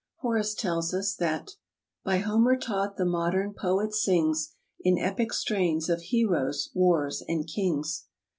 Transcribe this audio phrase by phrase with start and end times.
[0.21, 1.51] Horace tells us that
[2.03, 8.07] By Homer taught the modern poet sings In epic strains of heroes, wars and kings.